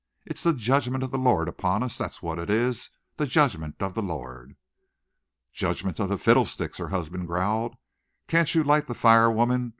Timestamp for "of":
1.03-1.11, 3.83-3.93, 5.99-6.09